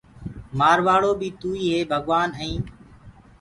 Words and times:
مآروآݪو 0.57 1.11
بيٚ 1.19 1.35
توئيٚ 1.39 1.69
هي 1.73 1.79
ڀگوآن 1.91 2.29
ائين 2.39 2.61